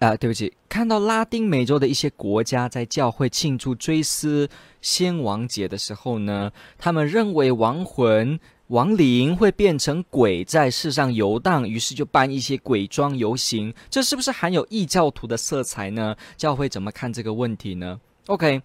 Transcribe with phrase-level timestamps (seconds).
[0.00, 4.48] 啊、对不起，看到拉丁美洲的一些国家在教会庆祝追思
[4.80, 13.74] 先王节的时候呢，他们认为亡魂、亡灵会变成鬼在世上游荡，于是就办一些鬼装游行。
[13.90, 16.14] 这是不是含有异教徒的色彩呢？
[16.36, 18.62] 教会怎么看这个问题呢？OK，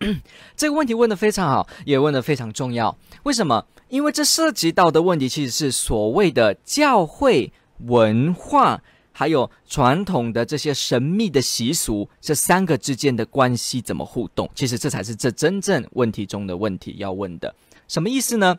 [0.54, 2.98] 这个问题问得非常好，也问得非常重要。
[3.22, 3.64] 为什么？
[3.88, 7.50] 因为这涉及到的问题其实是所谓的教会
[7.86, 8.82] 文化。
[9.18, 14.46] 还有传统的这些神秘的习俗，这三个之间的关系怎么互动？
[14.54, 17.54] 其实这才是这真正问题中的问题要问的。
[17.88, 18.58] 什么意思呢？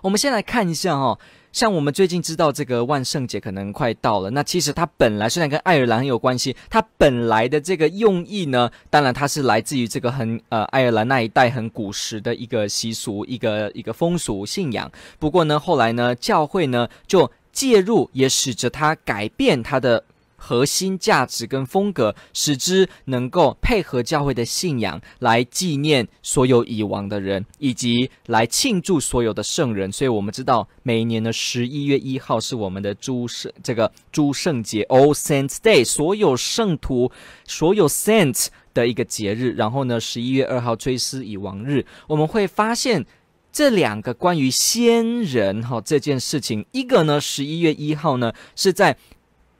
[0.00, 1.18] 我们先来看一下哈、哦，
[1.52, 14.88] 像我们最近知道这个万圣节可能快到了，那其实它本来虽然跟爱尔兰很有关系，它本来的这个用意呢，当然它是来自于这个很呃爱尔兰那一带很古时的一个习俗，一个一个风俗信仰。
[15.18, 17.28] 不过呢，后来呢，教会呢就。
[17.52, 20.04] 介入也使得它改变它的
[20.44, 29.92] 核心价值跟风格，使之能够配合教会的信仰来纪念所有已亡的人，以及来庆祝所有的圣人。
[29.92, 37.12] 所以，我们知道每年的十一月一号是我们的诸圣这个诸圣节 （All Saints Day），所有圣徒、
[37.46, 39.52] 所有 Saints 的一个节日。
[39.52, 43.06] 然后呢，十一月二号追思已亡日，我们会发现。
[43.52, 48.96] 这两个关于先人哈这件事情，一个呢，十一月一号呢是在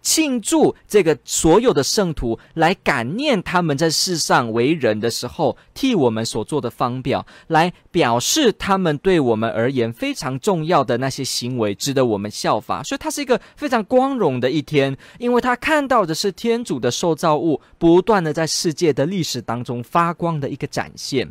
[0.00, 21.30] 庆祝这个所有的圣徒来感念他们在世上为人的时候替我们所做的方表，来表示他们对我们而言非常重要的那些行为值得我们效法，所以它是一个非常光荣的一天，因为他看到的是天主的受造物不断的在世界的历史当中发光的一个展现。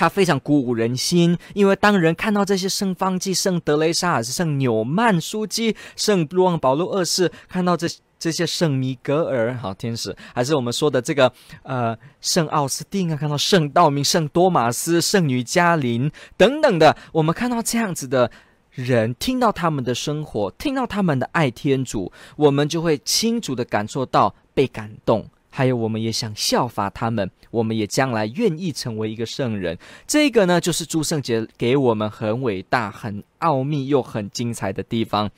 [0.00, 7.86] 他非常鼓舞人心，因为当人看到这些圣方济、圣德雷莎尔、圣纽曼枢机、圣若望保禄二世，看到这
[8.18, 11.30] 这些圣米格尔好天使，还是我们说的这个
[11.64, 18.30] 呃圣奥斯定啊，看到圣道明、圣多玛斯、圣女加林等等的，我们看到这样子的
[18.70, 25.28] 人，听到他们的生活，听到他们的爱天主，我们就会清楚的感受到被感动。
[25.50, 29.76] 还有，我们也想效法他们，我们也将来愿意成为一个圣人。
[30.06, 35.30] 这个呢，就是诸圣节给我们很伟大、很奥秘又很精彩的地方。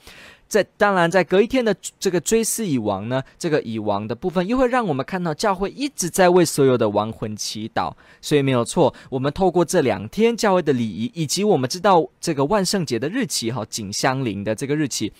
[0.46, 7.90] 在当然，在隔一天的这个追思已亡呢，这个已亡的部分，又会让我们看到教会一直在为所有的亡魂祈祷。
[8.20, 15.10] 所以没有错，我们透过这两天教会的礼仪，以及我们知道这个万圣节的日期哈，紧相邻的这个日期，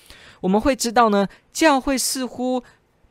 [0.43, 2.63] 我们会知道呢，教会似乎。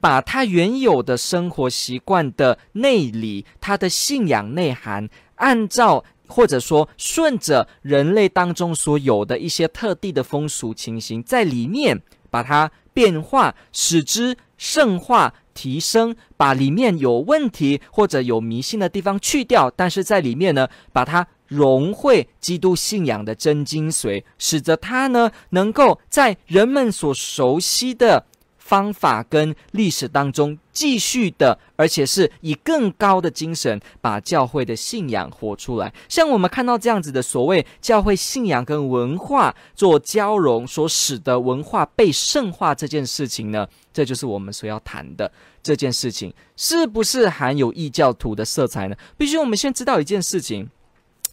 [0.01, 12.01] 把他原有的生活习惯的内里，他的信仰内涵，按照或者说顺着人类当中所有的一些特定的风俗情形，在里面
[12.31, 28.25] 把它变化，使之圣化、提升，把里面有问题或者有迷信的地方去掉，但是在里面呢，把它融汇基督信仰的真精髓，使得它呢能够在人们所熟悉的。
[28.71, 35.93] 方法跟历史当中继续的，而且是以更高的精神把教会的信仰活出来。
[36.07, 45.29] 像我们看到这样子的所谓教会信仰跟文化做交融，所使得文化被圣化这件事情呢，这就是我们所要谈的
[45.61, 48.95] 这件事情，是不是含有异教徒的色彩呢？
[49.17, 50.69] 必须我们先知道一件事情，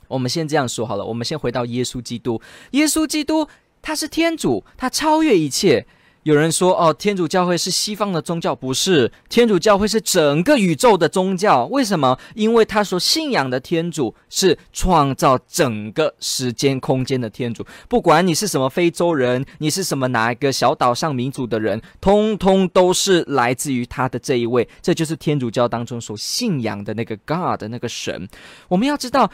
[0.08, 3.46] 我们先这样说好了，我们先回到耶稣基督，耶稣基督
[3.80, 5.86] 他是天主，他超越一切。
[6.28, 9.10] 有人说：“哦，天主教会是西方的宗教，不是？
[9.30, 11.64] 天主教会是整个宇宙的宗教。
[11.64, 12.18] 为什么？
[12.34, 17.64] 因为他所信仰的天主是创造整个时间空间的天主。
[17.88, 24.68] 不管你是什么非洲人，你是什么哪一个小岛上民族的人，通通都是来自于他的这一位。
[24.82, 28.28] 这就是天主教当中所信仰的那个 God 那个神。
[28.68, 29.30] 我们要知道，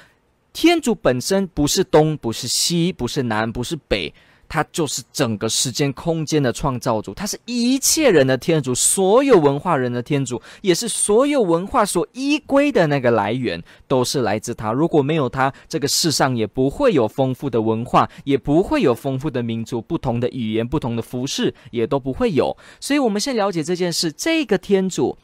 [0.52, 4.14] 天主本身不是东，不是西，不是南，不是北。”
[4.48, 14.72] 他就是整个时间空间的创造主，他是一切人的天主，所有文化人的天主，也是所有文化所依归的那个来源，都是来自他。
[14.72, 22.56] 如果没有他，这个世上也不会有丰富的文化，也不会有丰富的民族，不同的语言，不同的服饰，也都不会有。
[22.80, 25.16] 所以，我们先了解这件事：这个天主，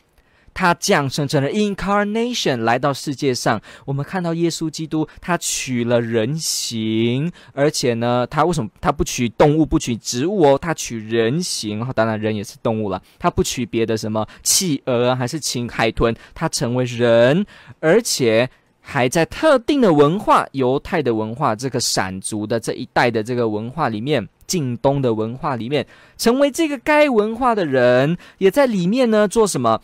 [0.60, 3.58] 他降生成了 incarnation 来到世界上。
[3.86, 10.58] 我们看到耶稣基督，他取了人形，而且呢，他为什么他不取动物，不取植物哦？
[10.58, 13.00] 他取人形，当然人也是动物了。
[13.18, 17.46] 他不取别的什么企鹅还是请海豚，他成为人，
[17.78, 18.50] 而且
[18.82, 24.28] 还在特定的文化，犹太的文化，这个闪族的这一代的这个文化里面。
[24.46, 25.86] 近东的文化里面，
[26.18, 29.28] 成为这个该文化的人，也在里面呢。
[29.28, 29.80] 做什么？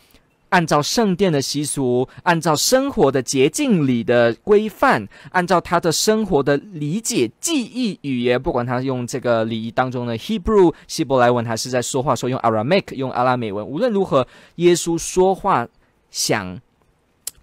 [0.49, 15.67] 按照圣殿的习俗，按照生活的洁净里的规范，按照他的生活的理解、记忆语言，不管他用这个礼仪当中的 Hebrew 希伯来文，还是在说话说用 Aramaic 用阿拉美文，无论如何，耶稣说话、
[16.11, 16.59] 想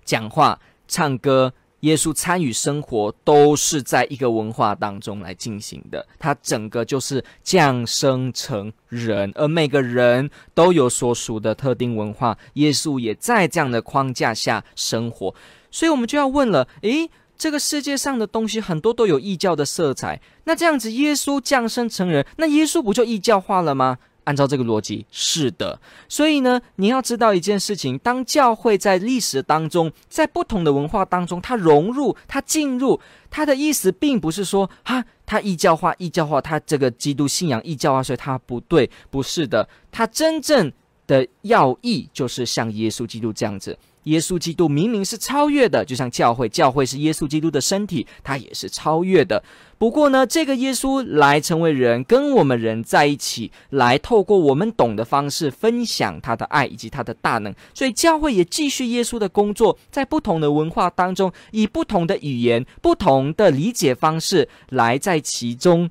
[0.05, 0.59] 讲话、
[0.89, 1.53] 唱歌。
[1.85, 15.35] 耶稣参与生活都是在一个文化当中来进行的，他整个就是降生成人，而每个人都有所属的特定文化，耶稣也在这样的框架下生活，
[15.71, 23.99] 所以我们就要问了：诶，这个世界上的东西很多都有异教的色彩，那这样子耶稣降生成人，那耶稣不就异教化了吗？
[24.25, 25.81] 按照这个逻辑，是的。
[26.09, 33.01] 所以呢，你要知道一件事情：当教会在历史当中，在不同的文化当中，它融入、它进入，
[33.31, 39.69] 它的意思并不是说，哈，它异教化、异教化，它这个基督信仰异教化，所以它不对，不是的。
[39.91, 40.73] 它真正
[41.07, 43.79] 的要义就是像耶稣基督这样子。
[44.05, 49.43] 耶稣基督明明是超越的，就像教会，教会是耶稣基督的身体，他也是超越的。
[49.77, 57.55] 不过呢，这个耶稣来成为人，跟我们人在一起，来透过我们懂的方式分享他的爱以及他的大能。
[57.75, 65.91] 所以教会也继续耶稣的工作，在不同的文化当中，以不同的语言、不同的理解方式来在其中。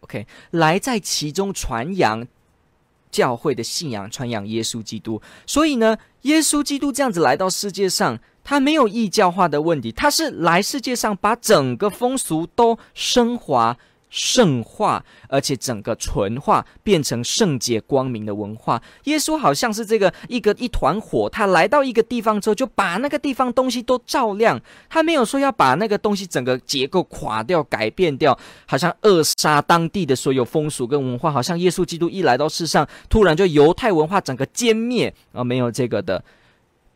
[0.00, 2.26] OK，来在其中传扬。
[3.10, 13.76] 教会的信仰传扬耶稣基督，所以呢，耶稣基督这样子来到世界上，他没有异教化的问题，他是来世界上把整个风俗都升华。
[14.16, 18.82] 圣化，而且整个纯化，变成圣洁光明的文化。
[19.04, 24.58] 耶稣好像是这个一个一团火，他来到一个地方之后，就把那个地方东西都照亮。
[24.88, 31.30] 他没有说要把那个东西整个结构垮掉、改变掉，好像扼杀当地的所有风俗跟文化。
[31.30, 36.24] 好像耶稣基督一来到世上，突然就犹太文化整个歼灭啊，没有这个的。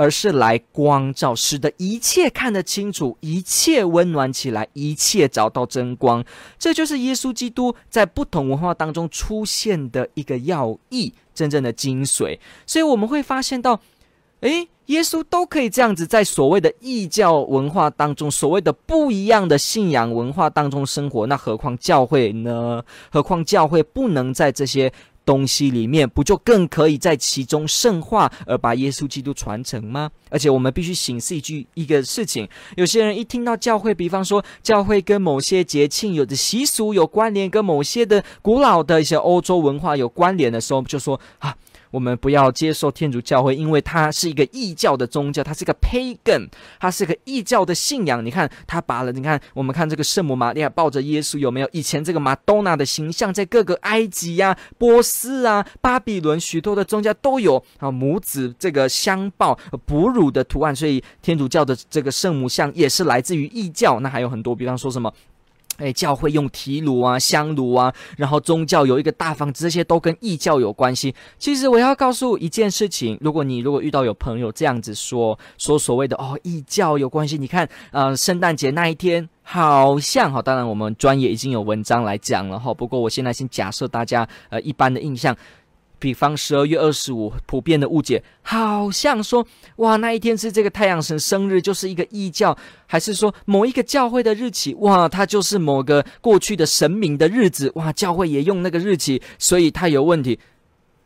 [0.00, 6.25] 而是来光照，使得一切看得清楚，一切温暖起来，一切找到真光。
[6.58, 12.38] 这就是耶稣基督在不同文化当中出现的一个要义，真正的精髓。
[12.64, 13.79] 所以我们会发现到，
[14.41, 22.82] 诶，耶稣都可以这样子在所谓的异教文化当中，所谓的不一样的信仰文化当中生活，那何况教会呢？
[23.11, 24.91] 何况教会不能在这些。
[25.30, 30.10] 东西里面不就更可以在其中圣化，而把耶稣基督传承吗？
[30.28, 41.54] 而且我们必须省思一句一个事情：有些人一听到教会，比方说教会跟某些节庆有的习俗有关联，跟某些的古老的一些欧洲文化有关联的时候，就说啊。
[41.90, 46.48] 我们不要接受天主教会，因为它是一个异教的宗教，它是个 pagan，
[46.78, 48.25] 它是个异教的信仰。
[48.25, 51.69] 你看，他把了，你看，我们看这个圣母玛利亚抱着耶稣，有没有？
[51.72, 60.75] 以前这个马多娜的形象，在各个埃及呀、波斯啊、巴比伦许多的宗教都有啊，母子这个相抱、哺乳的图案。
[60.75, 64.00] 所以天主教的这个圣母像也是来自于异教。
[64.00, 65.12] 那还有很多，比方说什么？
[65.80, 71.12] 哎，教会用提炉啊、香炉啊，然后宗教有一个大房子，这些都跟异教有关系。
[71.38, 82.72] 其实我要告诉一件事情，如果你如果遇到有朋友这样子说说所谓的哦异教有关系，你看，呃，圣诞节那一天好像哈，当然我们专业已经有文章来讲了哈。
[82.72, 85.37] 不过我现在先假设大家呃一般的印象。
[86.00, 100.40] 比方十二月二十五，普遍的误解，好像说哇，那一天是这个太阳神生日，就是一个异教，还是说某一个教会的日期，哇，它就是某个过去的神明的日子，哇，教会也用那个日期，所以它有问题。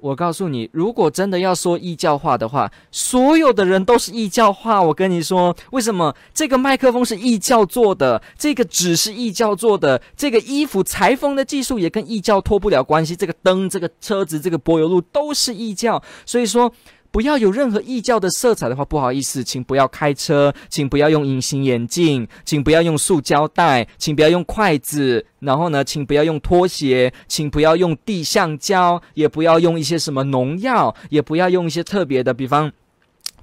[0.05, 4.83] 我告诉你，如果真的要说异教化的话，所有的人都是异教化。
[4.83, 13.17] 我跟你说，为什么这个麦克风是异教做的，这个纸是异教做的，这个衣服裁缝的技术也跟异教脱不了关系。
[13.17, 16.71] 这个灯、这个车子、这个柏油路都是异教，所以说。
[17.15, 32.73] 不要有任何异教的色彩的话，不好意思，请不要开车，请不要用隐形眼镜，请不要用塑胶袋，请不要用筷子，然后呢，请不要用拖鞋，请不要用地橡胶，也不要用一些什么农药，也不要用一些特别的，比方。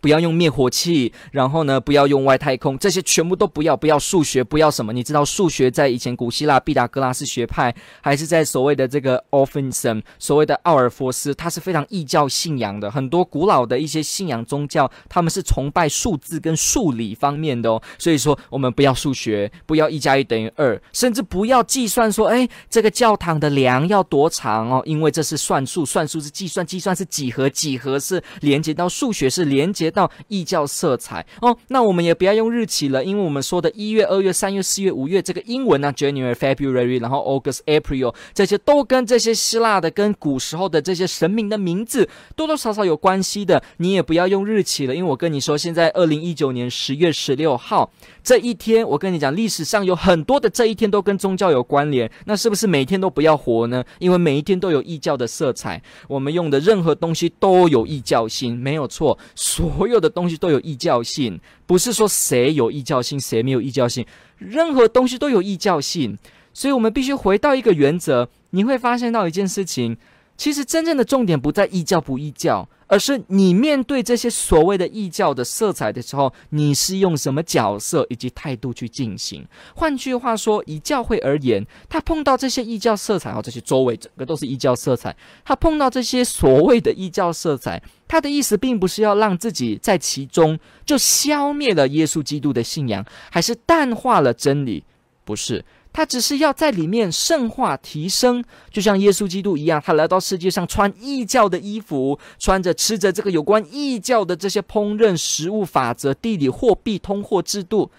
[0.01, 4.91] 不要用灭火器，然后呢，不要用外太空，这些全部都不要，不要数学，不要什么？
[4.91, 12.89] 你知道数学在以前古希腊毕达哥拉斯学派，还是在所谓的这个 Orphism，所谓的奥尔弗斯，他是非常异教信仰的。
[12.89, 17.79] 很多古老的一些信仰宗教，他们是崇拜数字跟数理方面的哦。
[17.99, 31.55] 所以说，我们不要数学，不要一加一等于二，甚至不要计算说，哎，这个教堂的梁要多长哦，因为这是算术，算术是计算，计算是几何，几何是连接到数学，是连接到异教色彩哦。
[31.67, 43.61] 那我们也不要用日期了，因为我们说的一月、二月、三月、四月、五月这个英文呢、，January、February，然后 August、April，这些都跟这些希腊的、跟古时候的这些神明的名字多多少少有关系的。
[43.77, 47.91] 你也不要用日期了，因为我跟你说，现在二零一九年十月十六号
[48.23, 52.09] 这一天，我跟你讲，历史上有很多的这一天都跟宗教有关联。
[52.25, 53.83] 那是不是每一天都不要活呢？
[53.99, 64.05] 因为每一天都有异教的色彩，我们用的任何东西都有异教性，没有错，所所有的东西都有异教性，不是说谁有异教性，谁没有异教性，
[64.37, 66.19] 任何东西都有异教性，
[66.53, 69.97] 所以我们必须回到一个原则，你会发现到一件事情，
[70.41, 72.67] 其实真正的重点不在异教不异教。
[72.87, 79.47] 而是你面对这些所谓的异教的色彩的时候，你是用什么角色以及态度去进行？
[79.73, 94.83] 换句话说，以教会而言，他碰到这些异教色彩，哦，这些周围整个都是异教色彩，他碰到这些所谓的异教色彩，他的意思并不是要让自己在其中就消灭了耶稣基督的信仰，还是淡化了真理，
[95.23, 95.63] 不是。
[95.93, 107.91] 他只是要在里面圣化提升，就像耶稣基督一样，他来到世界上穿异教的衣服，穿着吃着这个有关异教的这些烹饪食物法则、地理货币通货制度。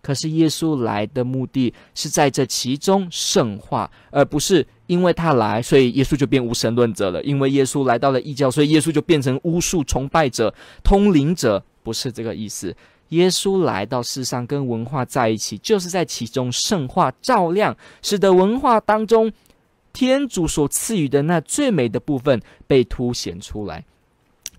[0.00, 7.22] 可是耶稣来的目的是在这其中圣化，而不是因为他来，所以耶稣就变无神论者了。
[7.24, 12.76] 因为耶稣来到了异教，所以耶稣就变成巫术崇拜者、通灵者，不是这个意思。
[13.10, 19.32] 耶稣来到世上，跟文化在一起，就是在其中圣化照亮，使得文化当中
[19.92, 23.84] 天主所赐予的那最美的部分被凸显出来。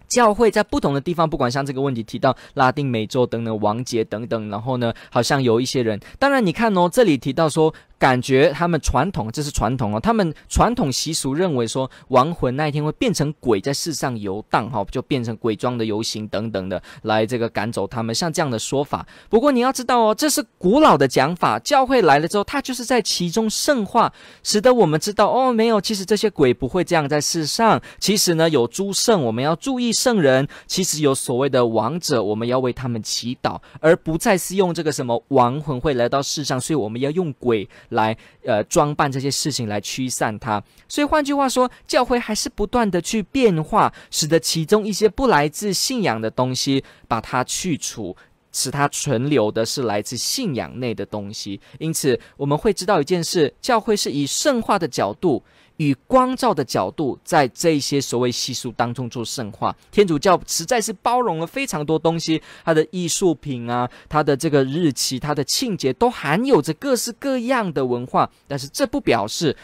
[0.08, 7.74] 教会在不同的地方，不管像这个问题提到拉丁美洲等等王杰等等，然后呢，好像有一些人，当然你看哦，这里提到说。
[8.06, 10.00] 感觉他们传统，这是传统哦。
[10.00, 18.14] 他们传统习俗认为说，亡魂那一天会变成鬼，在世上游荡，哈，就变成鬼装的游行等等的，来这个赶走他们。
[18.14, 19.04] 像这样的说法。
[19.28, 21.58] 不过你要知道哦，这是古老的讲法。
[21.58, 27.82] 教会来了之后，他就是在其中圣化，使得我们知道哦，没有，其实这些鬼不会这样在世上。
[28.00, 30.48] 其实呢，有诸圣，我们要注意圣人。
[30.68, 37.68] 其实有所谓的亡者，我们要为他们祈祷，而不再是用这个什么亡魂会来到世上，所以我们要用鬼。
[37.96, 40.64] 来，呃，装扮这些事情来驱散它。
[40.88, 48.16] 所以换句话说，教会还是不断的去变化，使得其中一些不来自信仰的东西，把它去除，
[48.52, 51.60] 使它存留的是来自信仰内的东西。
[51.80, 55.44] 因此，我们会知道一件事：教会是以圣化的角度。
[55.78, 59.76] 与光照的角度，在这些所谓习俗当中做圣化。
[59.92, 68.30] 天主教实在是包容了非常多东西，它的艺术品啊，它的这个日期，它的庆节，都含有着各式各样的文化。
[68.48, 69.56] 但是这不表示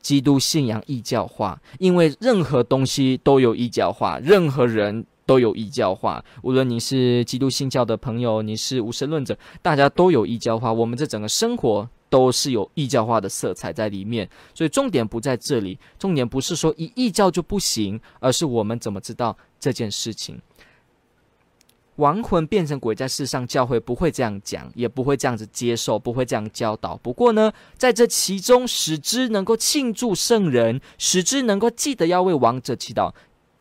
[0.00, 6.24] 基督信仰异教化，因为任何东西都有异教化，任何人都有异教化。
[6.42, 10.72] 无论你是基督信教的朋友，你是无神论者，大家都有异教化。
[10.72, 11.88] 我们这整个生活。
[12.10, 15.78] 都是有异教化的色彩在里面，所以重点不在这里。
[15.98, 20.40] 重点不是说一异教就不行，而是我们怎么知道这件事情。
[21.96, 26.96] 亡魂变成鬼在世上，教会不会这样讲，也不会这样子接受，不会这样教导。
[26.98, 33.12] 不过呢，在这其中，使之能够庆祝圣人，使之能够记得要为亡者祈祷。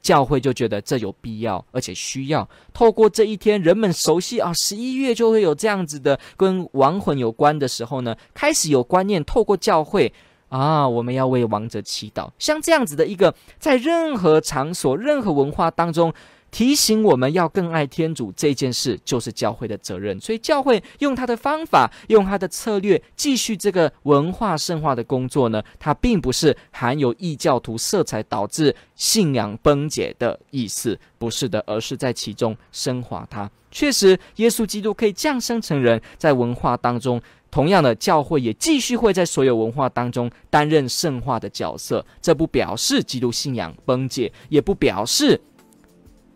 [0.08, 10.14] 教会就觉得这有必要，而且需要透过这一天，人们熟悉啊，十一月就会有这样子的跟亡魂有关的时候呢，开始有观念，透过教会
[10.48, 16.14] 啊，我们要为亡者祈祷，像这样子的一个，在任何场所、任何文化当中。
[16.50, 20.20] 提醒我们要更爱天主这件事，就是教会的责任。
[20.20, 25.62] 所以教会用他的方法，用他的策略，继续这个文化圣化的工作呢。
[25.77, 33.50] 它并不是含有异教徒色彩，导致信仰崩解的意思，不是的，而是在其中升华它。
[33.70, 42.04] 确实，耶稣基督可以降生成人，在文化当中，同样的教会也继续会在所有文化当中担任圣化的角色。
[42.22, 45.39] 这不表示基督信仰崩解，也不表示。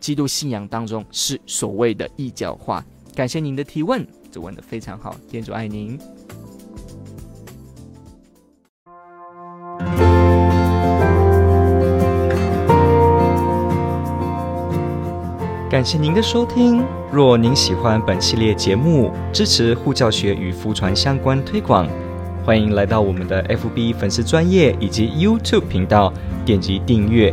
[0.02, 5.96] 基督信仰当中是所谓的一角化，感谢您的提问，这问的非常好，店主爱您。
[15.70, 21.88] 感谢您的收听，若您喜欢本系列节目，支持护教学与福传相关推广，
[22.44, 26.12] 欢迎来到我们的 FB 粉丝专业以及 YouTube 频道，
[26.44, 27.32] 点击订阅。